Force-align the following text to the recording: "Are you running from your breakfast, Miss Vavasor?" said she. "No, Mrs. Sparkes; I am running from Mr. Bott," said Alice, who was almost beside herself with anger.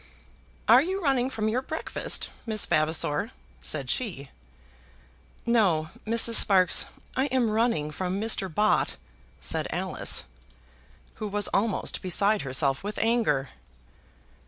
"Are 0.67 0.81
you 0.81 0.99
running 0.99 1.29
from 1.29 1.47
your 1.47 1.61
breakfast, 1.61 2.29
Miss 2.47 2.65
Vavasor?" 2.65 3.29
said 3.59 3.91
she. 3.91 4.31
"No, 5.45 5.91
Mrs. 6.07 6.33
Sparkes; 6.33 6.85
I 7.15 7.25
am 7.27 7.51
running 7.51 7.91
from 7.91 8.19
Mr. 8.19 8.51
Bott," 8.51 8.95
said 9.39 9.67
Alice, 9.69 10.23
who 11.17 11.27
was 11.27 11.49
almost 11.49 12.01
beside 12.01 12.41
herself 12.41 12.83
with 12.83 12.97
anger. 12.97 13.49